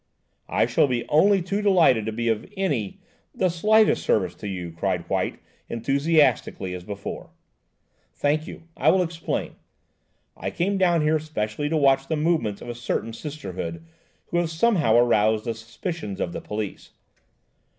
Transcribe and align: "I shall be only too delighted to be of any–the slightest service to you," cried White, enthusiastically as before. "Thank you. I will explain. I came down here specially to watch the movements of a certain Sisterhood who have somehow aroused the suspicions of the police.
"I 0.49 0.65
shall 0.65 0.87
be 0.87 1.07
only 1.09 1.43
too 1.43 1.61
delighted 1.61 2.07
to 2.07 2.11
be 2.11 2.27
of 2.27 2.51
any–the 2.57 3.49
slightest 3.49 4.01
service 4.03 4.33
to 4.33 4.47
you," 4.47 4.71
cried 4.71 5.07
White, 5.07 5.37
enthusiastically 5.69 6.73
as 6.73 6.83
before. 6.83 7.29
"Thank 8.11 8.47
you. 8.47 8.63
I 8.75 8.89
will 8.89 9.03
explain. 9.03 9.57
I 10.35 10.49
came 10.49 10.79
down 10.79 11.01
here 11.03 11.19
specially 11.19 11.69
to 11.69 11.77
watch 11.77 12.07
the 12.07 12.15
movements 12.15 12.63
of 12.63 12.69
a 12.69 12.73
certain 12.73 13.13
Sisterhood 13.13 13.85
who 14.29 14.37
have 14.37 14.49
somehow 14.49 14.95
aroused 14.97 15.45
the 15.45 15.53
suspicions 15.53 16.19
of 16.19 16.33
the 16.33 16.41
police. 16.41 16.93